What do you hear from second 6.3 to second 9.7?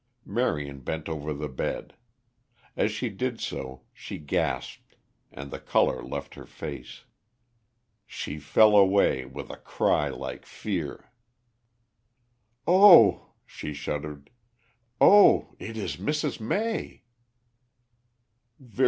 her face. She fell away with a